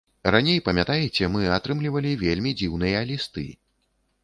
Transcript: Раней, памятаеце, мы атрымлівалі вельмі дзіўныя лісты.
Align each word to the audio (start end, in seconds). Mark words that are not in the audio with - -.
Раней, 0.35 0.61
памятаеце, 0.69 1.27
мы 1.35 1.43
атрымлівалі 1.59 2.15
вельмі 2.23 2.55
дзіўныя 2.63 3.05
лісты. 3.13 3.49